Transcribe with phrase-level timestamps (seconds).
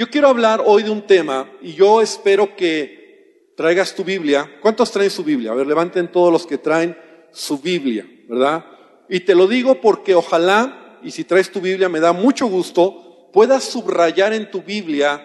[0.00, 4.50] Yo quiero hablar hoy de un tema y yo espero que traigas tu Biblia.
[4.62, 5.52] ¿Cuántos traen su Biblia?
[5.52, 6.96] A ver, levanten todos los que traen
[7.32, 8.64] su Biblia, ¿verdad?
[9.10, 13.28] Y te lo digo porque ojalá, y si traes tu Biblia me da mucho gusto,
[13.30, 15.22] puedas subrayar en tu Biblia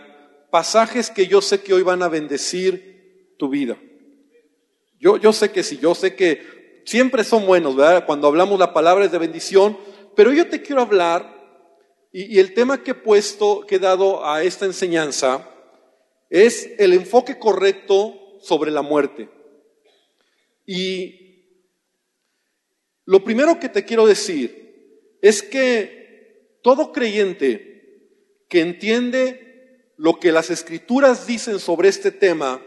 [0.51, 3.78] pasajes que yo sé que hoy van a bendecir tu vida.
[5.00, 8.05] Yo, yo sé que sí, yo sé que siempre son buenos, ¿verdad?
[8.05, 9.78] Cuando hablamos la palabra es de bendición,
[10.18, 11.34] pero yo te quiero hablar
[12.18, 15.50] y, el tema que he puesto, que he dado a esta enseñanza,
[16.29, 19.28] es el enfoque correcto sobre la muerte.
[20.65, 21.43] Y
[23.04, 28.00] lo primero que te quiero decir es que todo creyente
[28.47, 32.61] que entiende lo que las escrituras dicen sobre este tema,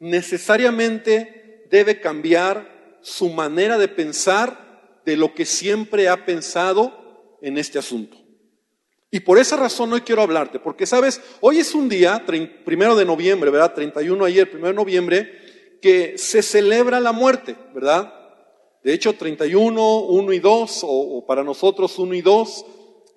[0.00, 7.78] necesariamente debe cambiar su manera de pensar de lo que siempre ha pensado en este
[7.78, 8.19] asunto.
[9.10, 12.24] Y por esa razón hoy quiero hablarte, porque sabes, hoy es un día,
[12.64, 13.74] primero de noviembre, ¿verdad?
[13.74, 18.14] 31 ayer, primero de noviembre, que se celebra la muerte, ¿verdad?
[18.84, 22.66] De hecho, 31, 1 y 2, o, para nosotros 1 y 2,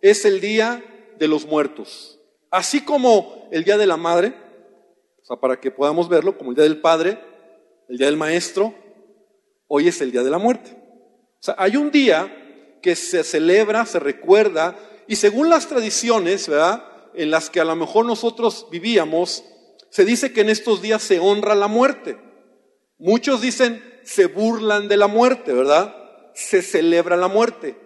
[0.01, 0.83] es el día
[1.19, 2.19] de los muertos.
[2.49, 4.33] Así como el día de la madre,
[5.21, 7.19] o sea, para que podamos verlo, como el día del padre,
[7.87, 8.73] el día del maestro,
[9.67, 10.71] hoy es el día de la muerte.
[10.75, 14.75] O sea, hay un día que se celebra, se recuerda,
[15.07, 16.85] y según las tradiciones, ¿verdad?
[17.13, 19.43] En las que a lo mejor nosotros vivíamos,
[19.89, 22.17] se dice que en estos días se honra la muerte.
[22.97, 25.95] Muchos dicen se burlan de la muerte, ¿verdad?
[26.33, 27.77] Se celebra la muerte,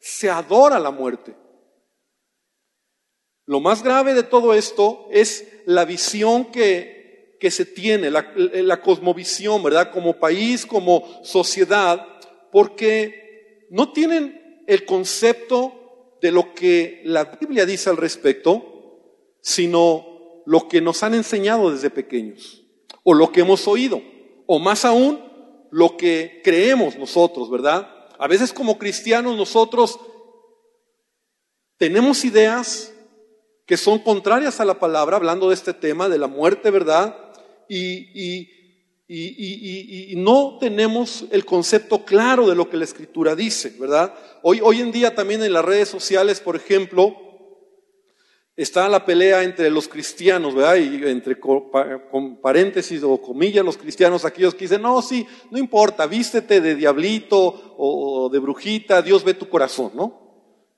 [0.00, 1.34] se adora la muerte.
[3.46, 8.80] Lo más grave de todo esto es la visión que, que se tiene, la, la
[8.82, 9.90] cosmovisión, ¿verdad?
[9.90, 12.06] Como país, como sociedad,
[12.52, 15.77] porque no tienen el concepto
[16.20, 18.78] de lo que la Biblia dice al respecto,
[19.40, 22.64] sino lo que nos han enseñado desde pequeños,
[23.02, 24.02] o lo que hemos oído,
[24.46, 25.20] o más aún,
[25.70, 27.88] lo que creemos nosotros, ¿verdad?
[28.18, 30.00] A veces como cristianos nosotros
[31.76, 32.92] tenemos ideas
[33.66, 37.14] que son contrarias a la palabra, hablando de este tema, de la muerte, ¿verdad?
[37.68, 38.57] Y, y,
[39.10, 44.14] y, no tenemos el concepto claro de lo que la escritura dice, ¿verdad?
[44.42, 47.16] Hoy, en día también en las redes sociales, por ejemplo,
[48.54, 50.76] está la pelea entre los cristianos, ¿verdad?
[50.76, 51.38] Y entre
[52.42, 57.74] paréntesis o comillas los cristianos, aquellos que dicen, no, sí, no importa, vístete de diablito
[57.78, 60.28] o de brujita, Dios ve tu corazón, ¿no?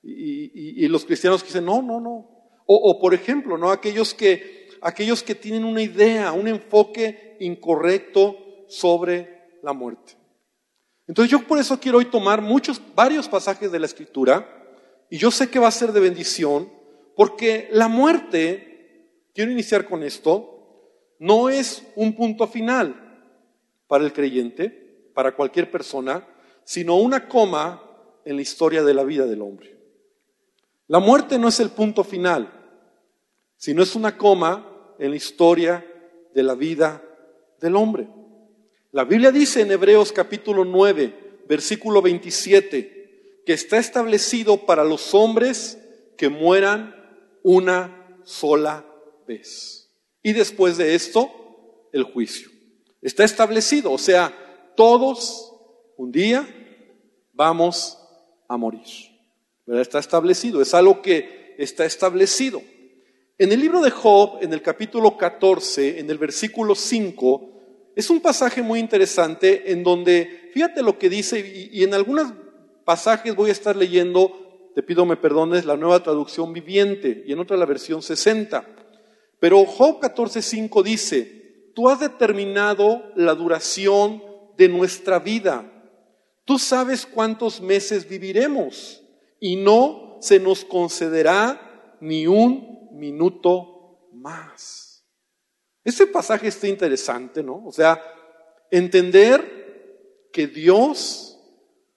[0.03, 2.29] Y, los cristianos dicen, no, no, no.
[2.65, 3.71] O, o por ejemplo, ¿no?
[3.71, 8.35] Aquellos que aquellos que tienen una idea, un enfoque incorrecto
[8.67, 10.17] sobre la muerte.
[11.07, 14.47] Entonces yo por eso quiero hoy tomar muchos, varios pasajes de la escritura
[15.09, 16.71] y yo sé que va a ser de bendición
[17.15, 20.47] porque la muerte, quiero iniciar con esto,
[21.19, 22.95] no es un punto final
[23.87, 26.25] para el creyente, para cualquier persona,
[26.63, 27.83] sino una coma
[28.25, 29.77] en la historia de la vida del hombre.
[30.87, 32.51] La muerte no es el punto final,
[33.57, 34.70] sino es una coma
[35.01, 35.83] en la historia
[36.31, 37.03] de la vida
[37.59, 38.07] del hombre.
[38.91, 45.79] La Biblia dice en Hebreos capítulo 9, versículo 27, que está establecido para los hombres
[46.17, 46.95] que mueran
[47.41, 48.85] una sola
[49.27, 49.89] vez.
[50.21, 51.31] Y después de esto,
[51.91, 52.51] el juicio.
[53.01, 54.31] Está establecido, o sea,
[54.77, 55.51] todos
[55.97, 56.47] un día
[57.33, 57.97] vamos
[58.47, 58.85] a morir.
[59.65, 62.61] Está establecido, es algo que está establecido.
[63.41, 67.49] En el libro de Job, en el capítulo 14, en el versículo 5,
[67.95, 71.39] es un pasaje muy interesante en donde, fíjate lo que dice,
[71.73, 72.31] y, en algunos
[72.85, 77.39] pasajes voy a estar leyendo, te pido me perdones, la nueva traducción viviente, y en
[77.39, 78.63] otra la versión 60.
[79.39, 84.21] Pero Job 14.5 dice, tú has determinado la duración
[84.55, 85.65] de nuestra vida.
[86.45, 89.01] Tú sabes cuántos meses viviremos
[89.39, 95.05] y no se nos concederá ni un minuto más.
[95.83, 97.65] Este pasaje está interesante, ¿no?
[97.65, 98.01] O sea,
[98.69, 101.39] entender que Dios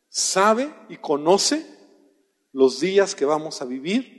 [0.09, 1.67] sabe y conoce
[2.53, 4.15] los días que vamos a vivir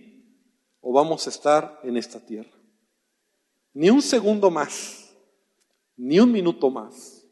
[0.81, 2.51] o vamos a estar en esta tierra.
[3.73, 5.13] Ni un segundo más,
[5.97, 7.25] ni un minuto más.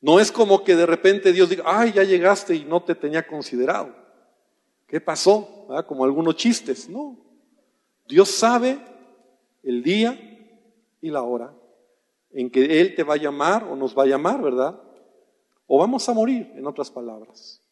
[0.00, 3.26] No es como que de repente Dios diga, ay, ya llegaste y no te tenía
[3.26, 3.94] considerado.
[4.86, 5.66] ¿Qué pasó?
[5.86, 7.31] Como algunos chistes, ¿no?
[8.12, 8.78] Dios sabe
[9.62, 10.18] el día
[11.00, 11.54] y la hora
[12.30, 14.78] en que Él te va a llamar o nos va a llamar, ¿verdad?
[15.66, 17.62] O vamos a morir, en otras palabras.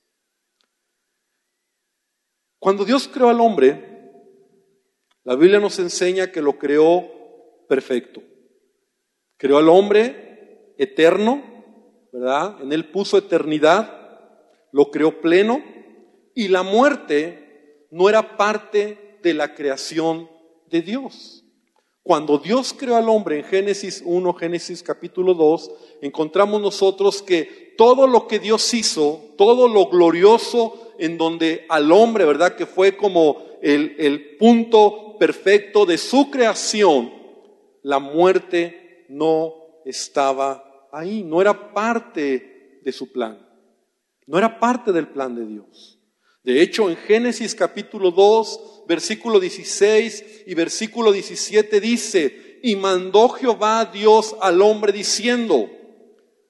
[2.58, 3.86] Cuando Dios creó al hombre,
[5.24, 7.06] La Biblia nos enseña que lo creó
[7.68, 8.22] perfecto.
[9.36, 11.42] Creó al hombre eterno,
[12.12, 12.62] ¿verdad?
[12.62, 14.24] En él puso eternidad,
[14.72, 15.62] lo creó pleno
[16.34, 20.29] y la muerte no era parte de la creación
[20.70, 21.44] de Dios.
[22.02, 25.70] Cuando Dios creó al hombre en Génesis 1, Génesis capítulo 2,
[26.00, 32.24] encontramos nosotros que todo lo que Dios hizo, todo lo glorioso en donde al hombre,
[32.24, 32.56] ¿verdad?
[32.56, 37.12] Que fue como el, el punto perfecto de su creación,
[37.82, 43.38] la muerte no estaba ahí, no era parte de su plan,
[44.26, 45.99] no era parte del plan de Dios.
[46.42, 53.90] De hecho, en Génesis capítulo 2, versículo 16 y versículo 17 dice, y mandó Jehová
[53.92, 55.70] Dios al hombre diciendo,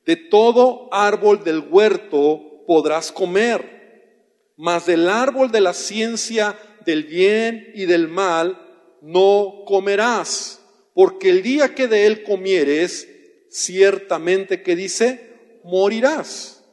[0.07, 6.57] de todo árbol del huerto podrás comer, mas del árbol de la ciencia
[6.87, 8.61] del bien y del mal
[9.03, 10.61] no comerás,
[10.95, 13.09] porque el día que de él comieres,
[13.51, 16.65] ciertamente que dice, morirás.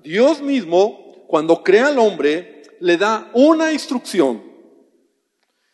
[0.00, 4.42] Dios mismo, cuando crea al hombre, le da una instrucción.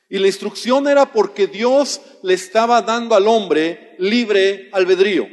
[0.09, 5.29] Y la instrucción era porque Dios le estaba dando al hombre libre albedrío.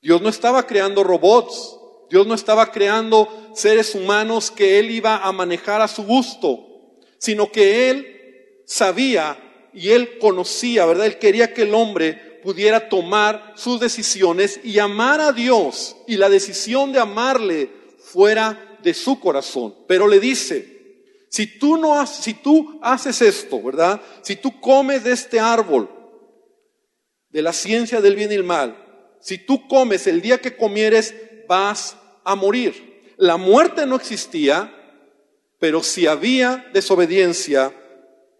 [0.00, 1.76] Dios no estaba creando robots,
[2.08, 7.50] Dios no estaba creando seres humanos que Él iba a manejar a su gusto, sino
[7.50, 9.36] que Él sabía
[9.72, 11.06] y Él conocía, ¿verdad?
[11.06, 16.28] Él quería que el hombre pudiera tomar sus decisiones y amar a Dios y la
[16.28, 19.74] decisión de amarle fuera de su corazón.
[19.86, 20.78] Pero le dice,
[21.28, 24.00] si tú no haces, si tú haces esto, ¿verdad?
[24.22, 25.90] Si tú comes de este árbol
[27.30, 28.84] de la ciencia del bien y el mal,
[29.20, 31.14] si tú comes el día que comieres,
[31.46, 33.14] vas a morir.
[33.16, 34.72] La muerte no existía,
[35.58, 37.74] pero si había desobediencia,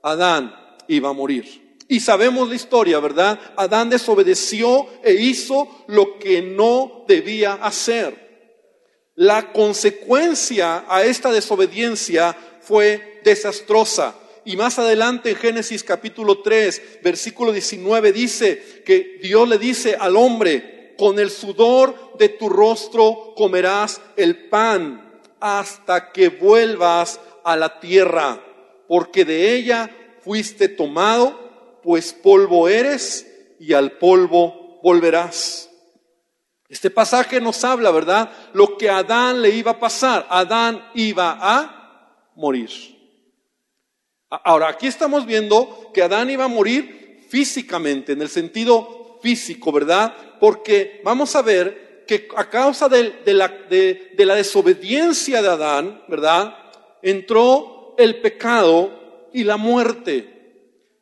[0.02, 0.54] Adán
[0.86, 1.76] iba a morir.
[1.88, 3.40] Y sabemos la historia, ¿verdad?
[3.56, 8.27] Adán desobedeció e hizo lo que no debía hacer.
[9.18, 14.14] La consecuencia a esta desobediencia fue desastrosa.
[14.44, 20.14] Y más adelante en Génesis capítulo 3, versículo 19 dice que Dios le dice al
[20.14, 27.80] hombre, con el sudor de tu rostro comerás el pan hasta que vuelvas a la
[27.80, 28.40] tierra,
[28.86, 29.90] porque de ella
[30.22, 33.26] fuiste tomado, pues polvo eres
[33.58, 35.67] y al polvo volverás.
[36.68, 38.30] Este pasaje nos habla, ¿verdad?
[38.52, 40.26] Lo que a Adán le iba a pasar.
[40.28, 42.70] Adán iba a morir.
[44.28, 50.14] Ahora, aquí estamos viendo que Adán iba a morir físicamente, en el sentido físico, ¿verdad?
[50.38, 56.56] Porque vamos a ver que a causa de, la, de, la, desobediencia de Adán, ¿verdad?
[57.02, 60.34] Entró el pecado y la muerte.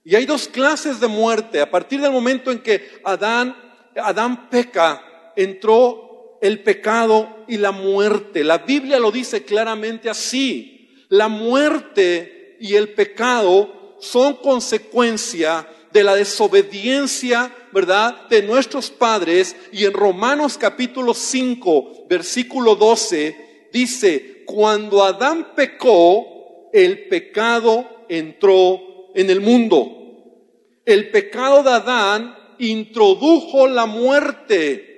[0.04, 1.60] Y hay dos clases de muerte.
[1.60, 3.56] A partir del momento en que Adán,
[3.96, 5.02] Adán peca,
[5.36, 8.44] entró el pecado y la muerte.
[8.44, 11.06] La Biblia lo dice claramente así.
[11.08, 19.56] La muerte y el pecado son consecuencia de la desobediencia, ¿verdad?, de nuestros padres.
[19.72, 29.30] Y en Romanos capítulo 5, versículo 12, dice, cuando Adán pecó, el pecado entró en
[29.30, 29.92] el mundo.
[30.84, 34.95] El pecado de Adán introdujo la muerte,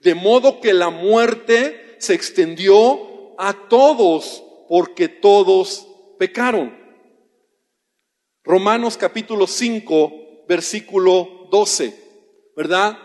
[0.00, 5.86] de modo que la muerte se extendió a todos, porque todos
[6.18, 6.78] pecaron.
[8.44, 11.94] Romanos capítulo 5, versículo 12,
[12.56, 12.98] ¿verdad?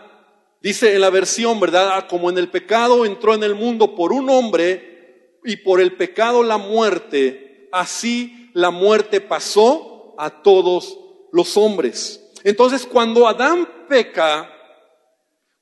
[0.62, 1.90] Dice en la versión, ¿verdad?
[1.92, 5.96] Ah, como en el pecado entró en el mundo por un hombre y por el
[5.96, 10.98] pecado la muerte, así la muerte pasó a todos
[11.30, 12.22] los hombres.
[12.42, 14.55] Entonces cuando Adán peca,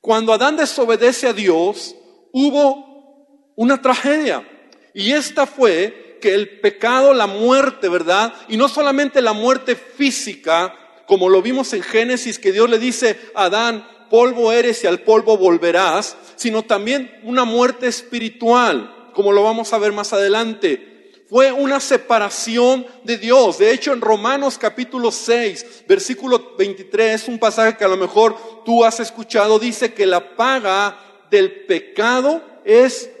[0.05, 1.95] cuando Adán desobedece a Dios,
[2.31, 4.47] hubo una tragedia.
[4.93, 8.31] Y esta fue que el pecado, la muerte, ¿verdad?
[8.47, 10.75] Y no solamente la muerte física,
[11.07, 14.99] como lo vimos en Génesis, que Dios le dice a Adán, polvo eres y al
[14.99, 20.94] polvo volverás, sino también una muerte espiritual, como lo vamos a ver más adelante.
[21.35, 23.57] Fue una separación de Dios.
[23.57, 28.37] De hecho, en Romanos capítulo 6, versículo 23, es un pasaje que a lo mejor
[28.63, 30.97] tú has escuchado, dice que la paga
[31.29, 33.11] del pecado es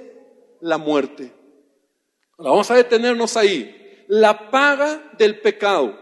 [0.61, 1.33] la muerte.
[2.37, 4.05] Vamos a detenernos ahí.
[4.07, 5.99] La paga del pecado.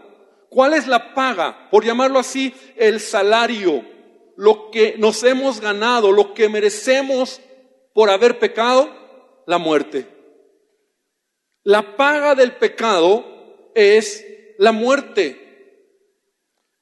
[0.50, 1.68] ¿Cuál es la paga?
[1.68, 3.84] Por llamarlo así, el salario,
[4.36, 7.40] lo que nos hemos ganado, lo que merecemos
[7.92, 8.88] por haber pecado,
[9.48, 10.13] la muerte.
[11.64, 14.24] La paga del pecado es
[14.58, 15.40] la muerte.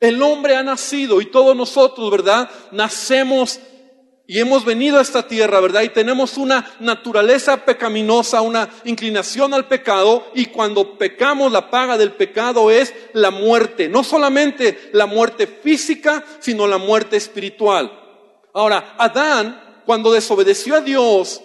[0.01, 2.51] El hombre ha nacido y todos nosotros, ¿verdad?
[2.73, 3.61] Nacemos
[4.27, 5.83] y hemos venido a esta tierra, ¿verdad?
[5.83, 12.13] Y tenemos una naturaleza pecaminosa, una inclinación al pecado, y cuando pecamos la paga del
[12.13, 17.93] pecado es la muerte, no solamente la muerte física, sino la muerte espiritual.
[18.55, 21.43] Ahora, Adán, cuando desobedeció a Dios,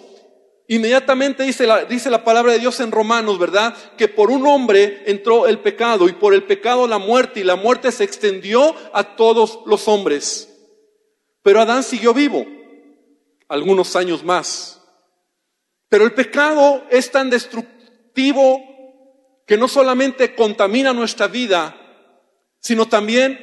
[0.68, 3.74] inmediatamente dice la, dice la palabra de Dios en Romanos, ¿verdad?
[3.96, 7.56] Que por un hombre entró el pecado y por el pecado la muerte y la
[7.56, 10.54] muerte se extendió a todos los hombres.
[11.42, 12.46] Pero Adán siguió vivo
[13.48, 14.82] algunos años más.
[15.88, 18.62] Pero el pecado es tan destructivo
[19.46, 21.74] que no solamente contamina nuestra vida,
[22.60, 23.40] sino también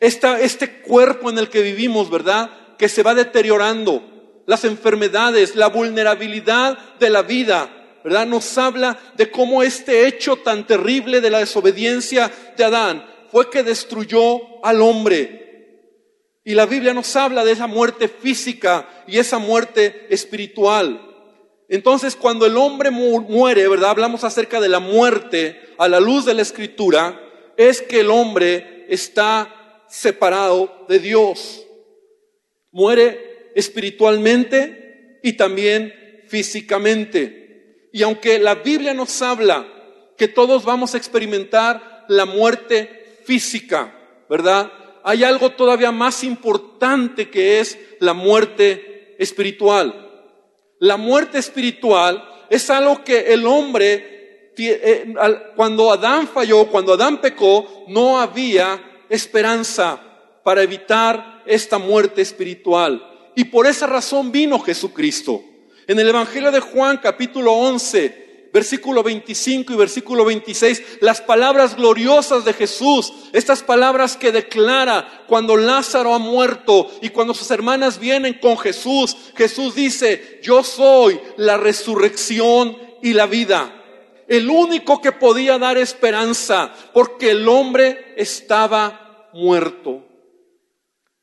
[0.00, 2.76] esta, este cuerpo en el que vivimos, ¿verdad?
[2.78, 4.17] Que se va deteriorando.
[4.48, 7.68] Las enfermedades, la vulnerabilidad de la vida,
[8.02, 8.26] ¿verdad?
[8.26, 13.62] Nos habla de cómo este hecho tan terrible de la desobediencia de Adán fue que
[13.62, 15.90] destruyó al hombre.
[16.44, 20.98] Y la Biblia nos habla de esa muerte física y esa muerte espiritual.
[21.68, 23.90] Entonces, cuando el hombre muere, ¿verdad?
[23.90, 27.20] Hablamos acerca de la muerte a la luz de la escritura,
[27.58, 31.66] es que el hombre está separado de Dios.
[32.70, 33.27] Muere
[33.58, 35.92] espiritualmente y también
[36.28, 37.88] físicamente.
[37.92, 39.66] Y aunque la Biblia nos habla
[40.16, 43.94] que todos vamos a experimentar la muerte física,
[44.28, 44.70] ¿verdad?
[45.08, 50.06] hay algo todavía más importante que es la muerte espiritual.
[50.80, 55.14] La muerte espiritual es algo que el hombre, eh,
[55.56, 59.98] cuando Adán falló, cuando Adán pecó, no había esperanza
[60.44, 63.02] para evitar esta muerte espiritual.
[63.38, 65.44] Y por esa razón vino Jesucristo.
[65.86, 72.44] En el Evangelio de Juan capítulo 11, versículo 25 y versículo 26, las palabras gloriosas
[72.44, 78.40] de Jesús, estas palabras que declara cuando Lázaro ha muerto y cuando sus hermanas vienen
[78.40, 83.72] con Jesús, Jesús dice, yo soy la resurrección y la vida.
[84.26, 90.04] El único que podía dar esperanza, porque el hombre estaba muerto.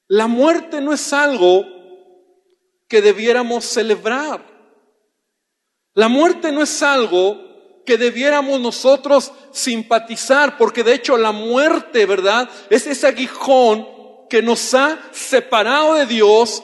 [0.07, 1.74] La muerte no es algo
[2.87, 4.45] que debiéramos celebrar.
[5.93, 12.49] La muerte no es algo que debiéramos nosotros simpatizar, porque de hecho la muerte, ¿verdad?
[12.69, 13.87] Es ese aguijón
[14.29, 16.63] que nos ha separado de Dios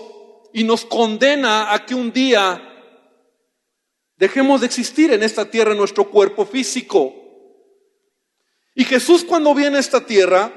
[0.51, 2.67] y nos condena a que un día
[4.17, 7.13] dejemos de existir en esta tierra, en nuestro cuerpo físico.
[8.75, 10.51] Y Jesús cuando viene a esta tierra,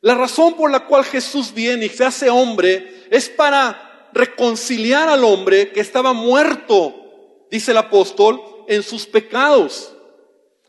[0.00, 5.24] la razón por la cual Jesús viene y se hace hombre es para reconciliar al
[5.24, 6.98] hombre que estaba muerto
[7.50, 9.94] dice el apóstol, en sus pecados.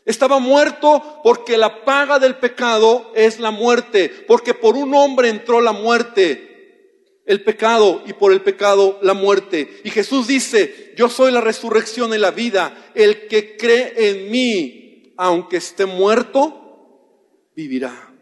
[0.04, 5.60] Estaba muerto porque la paga del pecado es la muerte, porque por un hombre entró
[5.60, 9.80] la muerte, el pecado, y por el pecado la muerte.
[9.84, 15.14] Y Jesús dice, yo soy la resurrección y la vida, el que cree en mí,
[15.16, 18.12] aunque esté muerto, vivirá.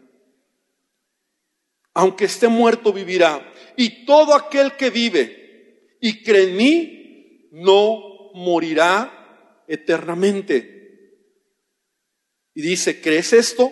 [1.93, 3.48] Aunque esté muerto, vivirá.
[3.79, 11.13] Y todo aquel que vive y cree en mí, no morirá eternamente.
[12.53, 13.71] Y dice, ¿crees esto?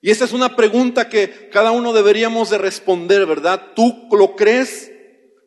[0.00, 3.74] Y esta es una pregunta que cada uno deberíamos de responder, ¿verdad?
[3.76, 4.90] ¿Tú lo crees?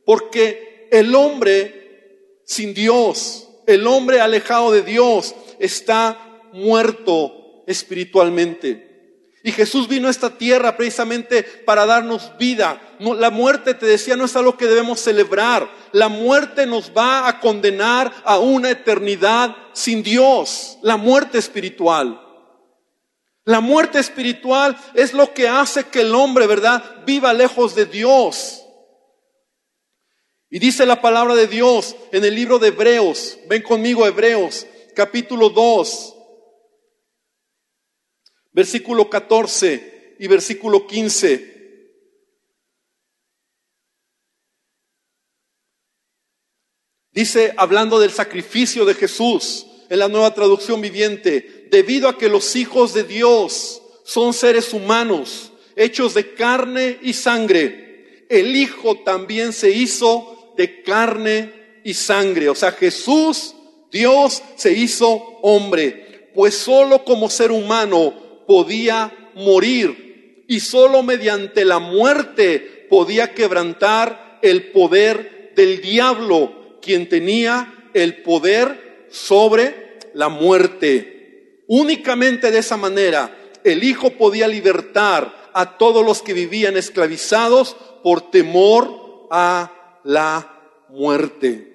[0.06, 9.32] Porque el hombre sin Dios, el hombre alejado de Dios, está muerto espiritualmente.
[9.44, 12.80] Y Jesús vino a esta tierra precisamente para darnos vida.
[13.00, 15.70] La muerte, te decía, no es algo que debemos celebrar.
[15.92, 20.78] La muerte nos va a condenar a una eternidad sin Dios.
[20.82, 22.22] La muerte espiritual.
[23.44, 28.64] La muerte espiritual es lo que hace que el hombre, ¿verdad?, viva lejos de Dios.
[30.50, 35.50] Y dice la palabra de Dios en el libro de Hebreos, ven conmigo Hebreos, capítulo
[35.50, 36.16] 2,
[38.52, 41.55] versículo 14 y versículo 15.
[47.16, 52.58] Dice, hablando del sacrificio de Jesús en la nueva traducción viviente, debido a que los
[52.58, 59.72] hijos de Dios son seres humanos, hechos de carne y sangre, el Hijo también se
[59.72, 62.50] hizo de carne y sangre.
[62.50, 63.56] O sea, Jesús,
[63.92, 65.08] Dios, se hizo
[65.42, 74.40] hombre, pues solo como ser humano podía morir y solo mediante la muerte podía quebrantar
[74.42, 81.64] el poder del diablo, quien tenía el poder sobre la muerte.
[81.68, 88.30] Únicamente de esa manera el Hijo podía libertar a todos los que vivían esclavizados por
[88.30, 91.74] temor a la muerte.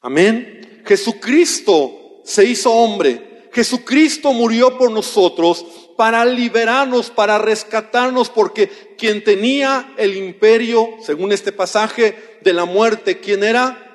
[0.00, 0.82] Amén.
[0.86, 3.48] Jesucristo se hizo hombre.
[3.52, 5.66] Jesucristo murió por nosotros
[5.98, 13.18] para liberarnos, para rescatarnos, porque quien tenía el imperio, según este pasaje, de la muerte,
[13.18, 13.87] ¿quién era?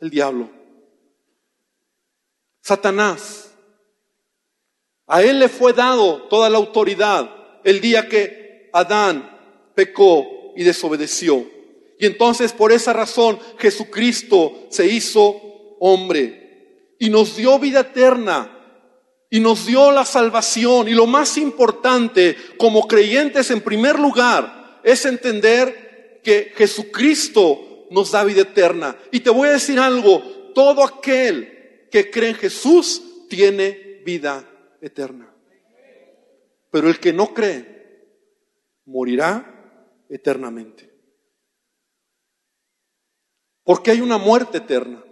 [0.00, 0.50] El diablo.
[2.62, 3.52] Satanás.
[5.06, 7.30] A él le fue dado toda la autoridad
[7.64, 11.46] el día que Adán pecó y desobedeció.
[11.98, 15.40] Y entonces por esa razón Jesucristo se hizo
[15.80, 18.54] hombre y nos dio vida eterna
[19.30, 20.88] y nos dio la salvación.
[20.88, 28.24] Y lo más importante como creyentes en primer lugar es entender que Jesucristo nos da
[28.24, 28.96] vida eterna.
[29.10, 30.20] Y te voy a decir algo,
[30.54, 34.48] todo aquel que cree en Jesús tiene vida
[34.80, 35.32] eterna.
[36.70, 37.78] Pero el que no cree
[38.84, 40.90] morirá eternamente.
[43.64, 45.04] Porque hay una muerte eterna.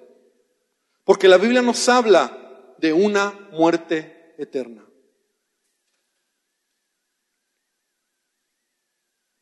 [1.04, 4.86] Porque la Biblia nos habla de una muerte eterna.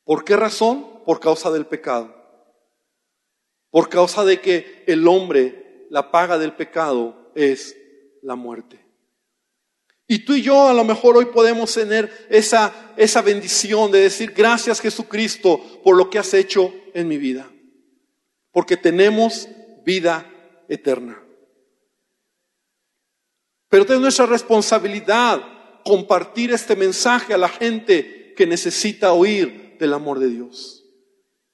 [0.05, 1.03] ¿Por qué razón?
[1.05, 2.14] Por causa del pecado.
[3.75, 7.77] Por causa de que el hombre, la paga del pecado es
[8.23, 8.79] la muerte.
[10.07, 14.31] Y tú y yo a lo mejor hoy podemos tener esa, esa bendición de decir
[14.31, 17.51] gracias Jesucristo por lo que has hecho en mi vida.
[18.53, 19.49] Porque tenemos
[19.85, 20.31] vida
[20.69, 21.21] eterna.
[23.69, 25.43] Pero es nuestra responsabilidad
[25.85, 30.85] compartir este mensaje a la gente que necesita oír del amor de Dios.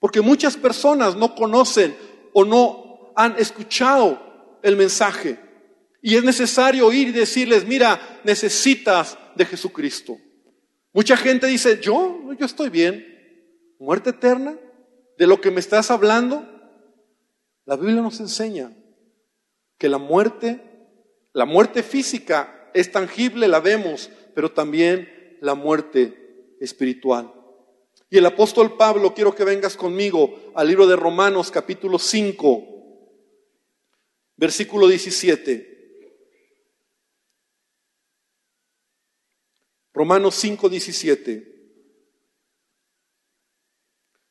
[0.00, 1.94] Porque muchas personas no conocen
[2.32, 5.38] o no han escuchado el mensaje.
[6.02, 10.18] Y es necesario oír y decirles, mira, necesitas de Jesucristo.
[10.92, 13.06] Mucha gente dice, yo, yo estoy bien.
[13.78, 14.56] Muerte eterna,
[15.18, 16.46] de lo que me estás hablando.
[17.66, 18.72] La Biblia nos enseña
[19.78, 20.60] que la muerte
[21.32, 27.32] la muerte física es tangible, la vemos, pero también la muerte espiritual.
[28.10, 32.66] Y el apóstol Pablo, quiero que vengas conmigo al libro de Romanos capítulo 5,
[34.36, 35.70] versículo 17.
[39.94, 41.50] Romanos 5, 17.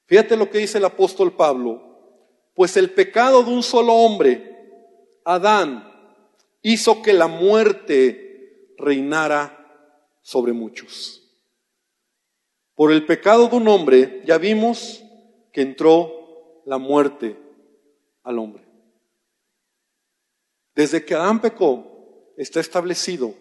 [0.08, 1.86] Fíjate lo que dice el apóstol Pablo.
[2.56, 4.58] Pues el pecado de un solo hombre,
[5.24, 5.90] Adán,
[6.62, 9.56] hizo que la muerte reinara
[10.22, 11.19] sobre muchos.
[12.80, 15.04] Por el pecado de un hombre ya vimos
[15.52, 17.38] que entró la muerte
[18.24, 18.64] al hombre.
[20.74, 23.34] Desde que Adán pecó, está establecido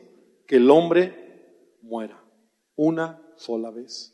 [0.45, 2.21] que el hombre muera
[2.75, 4.13] una sola vez.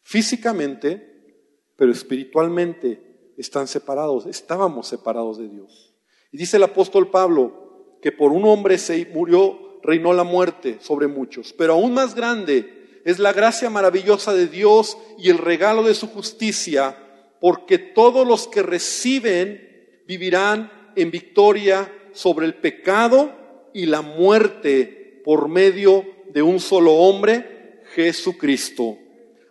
[0.00, 5.94] Físicamente, pero espiritualmente están separados, estábamos separados de Dios.
[6.32, 11.06] Y dice el apóstol Pablo, que por un hombre se murió, reinó la muerte sobre
[11.06, 11.52] muchos.
[11.52, 12.77] Pero aún más grande
[13.10, 16.96] es la gracia maravillosa de Dios y el regalo de su justicia,
[17.40, 23.30] porque todos los que reciben vivirán en victoria sobre el pecado
[23.72, 28.98] y la muerte por medio de un solo hombre, Jesucristo.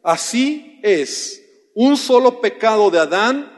[0.03, 1.43] Así es,
[1.73, 3.51] un solo pecado de Adán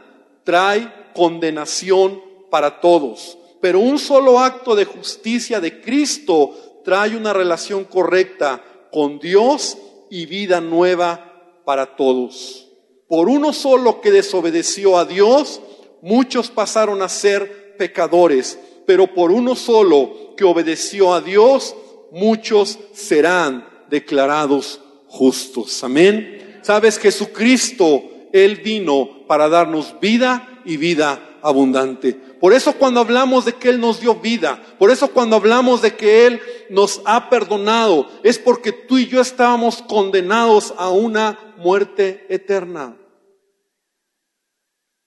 [0.44, 7.84] trae condenación para todos pero un solo acto de justicia de Cristo trae una relación
[7.84, 9.78] correcta con Dios
[10.10, 12.68] y vida nueva para todos.
[13.08, 15.62] Por uno solo que desobedeció a Dios,
[16.02, 21.76] muchos pasaron a ser pecadores, pero por uno solo que obedeció a Dios,
[22.12, 25.84] muchos serán declarados justos.
[25.84, 26.60] Amén.
[26.62, 32.14] Sabes, Jesucristo, Él vino para darnos vida y vida abundante.
[32.14, 35.96] Por eso cuando hablamos de que Él nos dio vida, por eso cuando hablamos de
[35.96, 42.26] que Él nos ha perdonado, es porque tú y yo estábamos condenados a una muerte
[42.30, 42.96] eterna.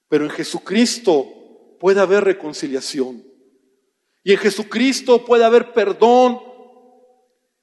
[0.08, 1.26] Pero en Jesucristo
[1.80, 3.24] puede haber reconciliación.
[4.24, 6.38] Y en Jesucristo puede haber perdón.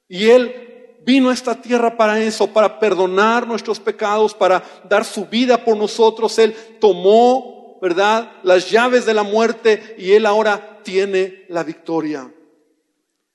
[0.08, 5.26] Y Él vino a esta tierra para eso, para perdonar nuestros pecados, para dar su
[5.26, 6.38] vida por nosotros.
[6.38, 8.32] Él tomó ¿verdad?
[8.42, 12.32] Las llaves de la muerte y Él ahora tiene la victoria.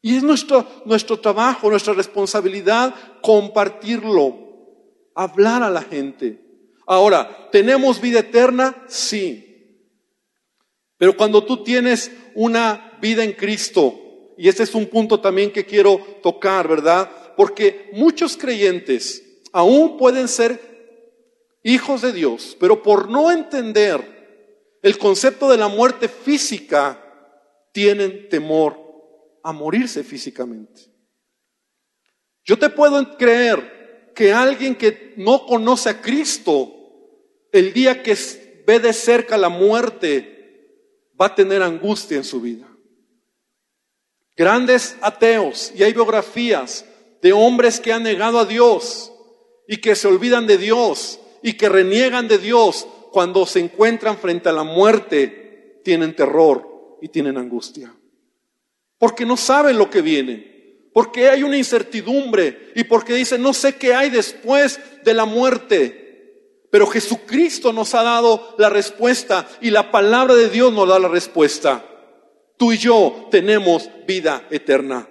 [0.02, 4.38] Y es nuestro, nuestro trabajo, nuestra responsabilidad compartirlo,
[5.16, 6.40] hablar a la gente.
[6.86, 8.86] Ahora, ¿tenemos vida eterna?
[8.88, 9.42] Sí.
[10.98, 14.00] Pero cuando tú tienes una vida en Cristo,
[14.38, 17.10] y este es un punto también que quiero tocar, ¿verdad?
[17.36, 20.76] Porque muchos creyentes aún pueden ser
[21.64, 24.15] hijos de Dios, pero por no entender
[24.86, 27.02] el concepto de la muerte física,
[27.72, 28.78] tienen temor
[29.42, 30.80] a morirse físicamente.
[32.44, 36.72] Yo te puedo creer que alguien que no conoce a Cristo,
[37.52, 42.70] el día que ve de cerca la muerte, va a tener angustia en su vida.
[44.36, 46.86] Grandes ateos, y hay biografías
[47.24, 49.12] de hombres que han negado a Dios
[49.68, 52.86] y que se olvidan de Dios y que reniegan de Dios
[53.16, 57.96] cuando se encuentran frente a la muerte, tienen terror y tienen angustia.
[58.98, 63.78] Porque no saben lo que viene, porque hay una incertidumbre y porque dicen, no sé
[63.78, 66.66] qué hay después de la muerte.
[66.70, 71.08] Pero Jesucristo nos ha dado la respuesta y la palabra de Dios nos da la
[71.08, 71.86] respuesta.
[72.58, 75.08] Tú y yo tenemos vida eterna.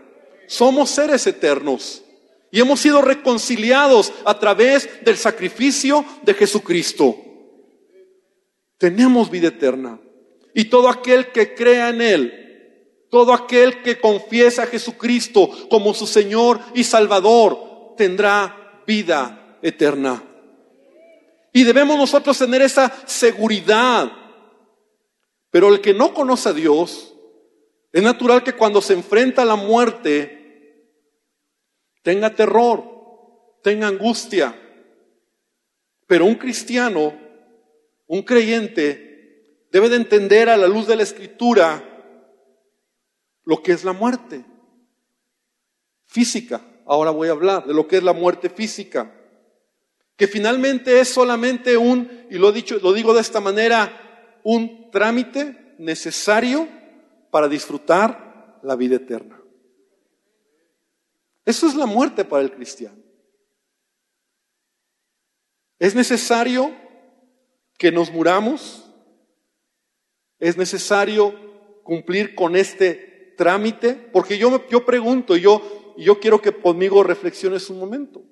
[0.46, 2.04] Somos seres eternos
[2.50, 7.24] y hemos sido reconciliados a través del sacrificio de Jesucristo.
[8.78, 10.00] Tenemos vida eterna.
[10.54, 16.06] Y todo aquel que crea en Él, todo aquel que confiesa a Jesucristo como su
[16.06, 20.22] Señor y Salvador, tendrá vida eterna.
[21.52, 24.10] Y debemos nosotros tener esa seguridad.
[25.50, 27.14] Pero el que no conoce a Dios,
[27.92, 30.90] es natural que cuando se enfrenta a la muerte
[32.02, 32.82] tenga terror,
[33.62, 34.60] tenga angustia.
[36.08, 37.14] Pero un cristiano,
[38.06, 41.82] un creyente, debe de entender a la luz de la escritura
[43.44, 44.44] lo que es la muerte
[46.06, 46.60] física.
[46.86, 49.12] Ahora voy a hablar de lo que es la muerte física,
[50.16, 54.90] que finalmente es solamente un, y lo, he dicho, lo digo de esta manera, un
[54.90, 56.68] trámite necesario
[57.30, 59.40] para disfrutar la vida eterna.
[61.44, 63.02] Eso es la muerte para el cristiano.
[65.78, 66.83] Es necesario
[67.84, 68.82] que nos muramos.
[70.38, 71.34] Es necesario
[71.82, 73.92] cumplir con este trámite.
[73.92, 78.22] Porque yo, yo pregunto, yo, yo quiero que conmigo reflexiones un momento.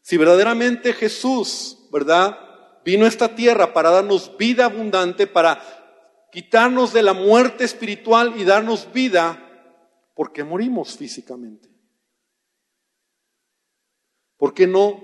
[0.00, 2.38] Si verdaderamente Jesús, ¿verdad?
[2.84, 5.60] Vino a esta tierra para darnos vida abundante, para
[6.30, 9.40] quitarnos de la muerte espiritual y darnos vida
[10.14, 11.68] porque morimos físicamente.
[14.36, 15.02] ¿Por qué no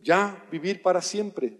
[0.00, 1.59] ya vivir para siempre?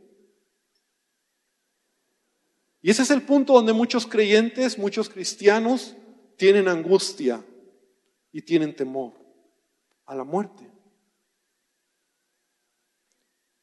[2.83, 5.97] Y ese es el punto donde muchos creyentes, muchos cristianos
[6.37, 7.45] tienen angustia
[8.33, 9.13] y tienen temor
[10.07, 10.71] a la muerte.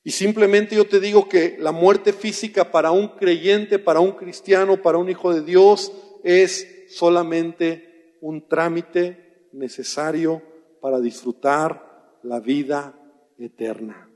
[0.04, 4.82] Y simplemente yo te digo que la muerte física para un creyente, para un cristiano,
[4.82, 5.92] para un hijo de Dios,
[6.24, 10.42] es solamente un trámite necesario
[10.80, 12.98] para disfrutar la vida
[13.38, 14.10] eterna.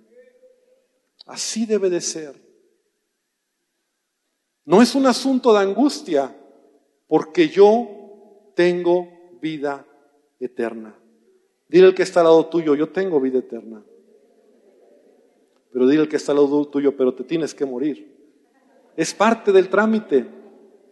[1.25, 2.40] Así debe de ser.
[4.71, 6.33] No es un asunto de angustia,
[7.05, 7.89] porque yo
[8.55, 9.05] tengo
[9.41, 9.85] vida
[10.39, 10.95] eterna.
[11.67, 13.83] Dile al que está al lado tuyo, yo tengo vida eterna.
[15.73, 18.15] Pero dile que está al lado tuyo, pero te tienes que morir.
[18.95, 20.25] Es parte del trámite.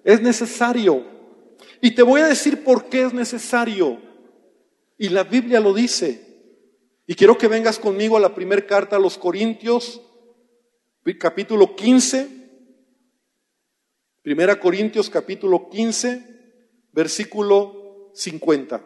[0.03, 1.01] Es necesario.
[1.79, 3.97] Y te voy a decir por qué es necesario.
[4.97, 6.21] Y la Biblia lo dice.
[7.07, 10.01] Y quiero que vengas conmigo a la primera carta a los Corintios,
[11.17, 12.38] capítulo 15.
[14.29, 16.23] Primera Corintios, capítulo 15,
[16.91, 18.85] versículo 50.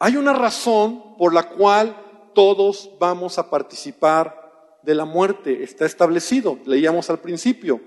[0.00, 5.62] Hay una razón por la cual todos vamos a participar de la muerte.
[5.62, 7.80] Está establecido, leíamos al principio,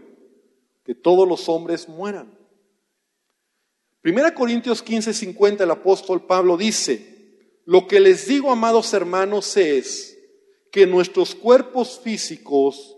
[0.86, 2.40] que todos los hombres mueran.
[4.00, 10.18] Primera Corintios 15, 50, el apóstol Pablo dice, lo que les digo, amados hermanos, es
[10.72, 12.94] que nuestros cuerpos físicos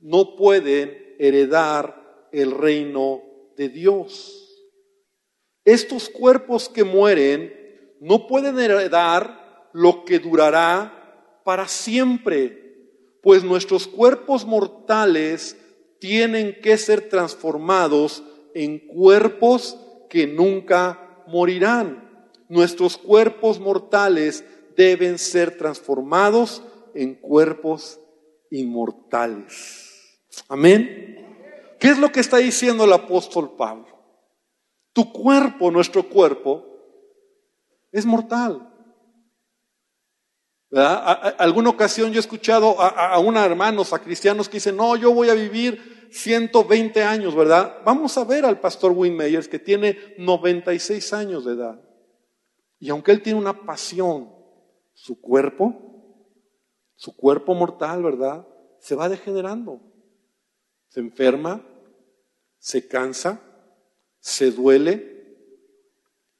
[0.00, 3.22] no pueden heredar el reino
[3.56, 4.46] de Dios.
[5.64, 7.52] Estos cuerpos que mueren
[8.00, 15.56] no pueden heredar lo que durará para siempre, pues nuestros cuerpos mortales
[15.98, 18.22] tienen que ser transformados
[18.54, 19.78] en cuerpos
[20.08, 22.30] que nunca morirán.
[22.48, 24.44] Nuestros cuerpos mortales
[24.76, 26.62] deben ser transformados
[26.94, 27.98] en cuerpos
[28.50, 29.85] inmortales.
[30.48, 31.76] Amén.
[31.78, 33.86] ¿Qué es lo que está diciendo el apóstol Pablo?
[34.92, 36.64] Tu cuerpo, nuestro cuerpo,
[37.92, 38.72] es mortal.
[41.38, 45.12] alguna ocasión yo he escuchado a, a unos hermanos, a cristianos que dicen, no, yo
[45.12, 47.78] voy a vivir 120 años, ¿verdad?
[47.84, 51.80] Vamos a ver al pastor Win Meyers que tiene 96 años de edad.
[52.78, 54.32] Y aunque él tiene una pasión
[54.92, 55.74] su cuerpo,
[56.94, 58.46] su cuerpo mortal, ¿verdad?
[58.80, 59.80] Se va degenerando.
[60.96, 61.62] Se enferma,
[62.58, 63.42] se cansa,
[64.18, 65.36] se duele.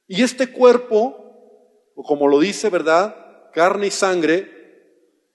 [0.07, 3.51] Y este cuerpo, o como lo dice, ¿verdad?
[3.53, 4.49] Carne y sangre,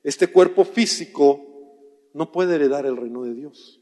[0.02, 1.40] este cuerpo físico
[2.12, 3.80] no puede heredar el reino de Dios.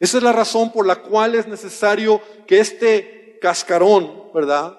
[0.00, 4.78] Esa es la razón por la cual es necesario que este cascarón, ¿verdad?